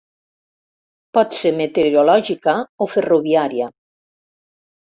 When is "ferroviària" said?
2.95-3.71